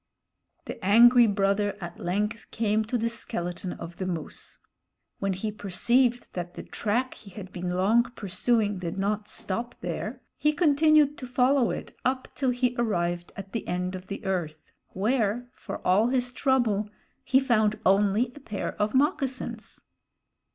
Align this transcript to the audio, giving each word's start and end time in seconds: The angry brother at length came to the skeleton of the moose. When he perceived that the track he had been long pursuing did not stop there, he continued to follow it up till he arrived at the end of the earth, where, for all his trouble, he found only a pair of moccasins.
The 0.65 0.83
angry 0.83 1.27
brother 1.27 1.77
at 1.79 1.99
length 1.99 2.47
came 2.49 2.83
to 2.85 2.97
the 2.97 3.07
skeleton 3.07 3.73
of 3.73 3.97
the 3.97 4.07
moose. 4.07 4.57
When 5.19 5.33
he 5.33 5.51
perceived 5.51 6.33
that 6.33 6.55
the 6.55 6.63
track 6.63 7.13
he 7.13 7.29
had 7.29 7.51
been 7.51 7.69
long 7.69 8.05
pursuing 8.15 8.79
did 8.79 8.97
not 8.97 9.27
stop 9.27 9.75
there, 9.81 10.23
he 10.37 10.53
continued 10.53 11.19
to 11.19 11.27
follow 11.27 11.69
it 11.69 11.95
up 12.03 12.27
till 12.33 12.49
he 12.49 12.75
arrived 12.79 13.31
at 13.35 13.51
the 13.51 13.67
end 13.67 13.93
of 13.93 14.07
the 14.07 14.25
earth, 14.25 14.71
where, 14.87 15.51
for 15.53 15.77
all 15.85 16.07
his 16.07 16.31
trouble, 16.33 16.89
he 17.23 17.39
found 17.39 17.79
only 17.85 18.33
a 18.35 18.39
pair 18.39 18.73
of 18.81 18.95
moccasins. 18.95 19.83